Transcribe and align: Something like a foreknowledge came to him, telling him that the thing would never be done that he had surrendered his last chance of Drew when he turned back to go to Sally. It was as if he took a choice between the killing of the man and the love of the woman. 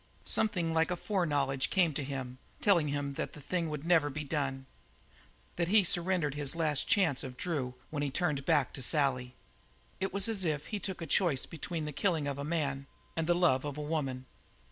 Something 0.25 0.73
like 0.73 0.89
a 0.89 0.95
foreknowledge 0.95 1.69
came 1.69 1.93
to 1.93 2.03
him, 2.03 2.39
telling 2.59 2.87
him 2.87 3.13
that 3.13 3.33
the 3.33 3.39
thing 3.39 3.69
would 3.69 3.85
never 3.85 4.09
be 4.09 4.23
done 4.23 4.65
that 5.57 5.67
he 5.67 5.77
had 5.81 5.87
surrendered 5.89 6.33
his 6.33 6.55
last 6.55 6.87
chance 6.87 7.23
of 7.23 7.37
Drew 7.37 7.75
when 7.91 8.01
he 8.01 8.09
turned 8.09 8.43
back 8.43 8.73
to 8.73 8.79
go 8.79 8.81
to 8.81 8.87
Sally. 8.87 9.35
It 9.99 10.11
was 10.11 10.27
as 10.27 10.43
if 10.43 10.65
he 10.65 10.79
took 10.79 11.03
a 11.03 11.05
choice 11.05 11.45
between 11.45 11.85
the 11.85 11.91
killing 11.93 12.27
of 12.27 12.37
the 12.37 12.43
man 12.43 12.87
and 13.15 13.27
the 13.27 13.35
love 13.35 13.63
of 13.63 13.75
the 13.75 13.81
woman. 13.81 14.25